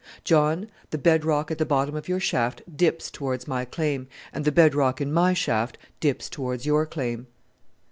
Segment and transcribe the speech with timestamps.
[0.23, 4.45] "John, the bed rock at the bottom of your shaft dips towards my claim, and
[4.45, 7.27] the bed rock in my shaft dips towards your claim."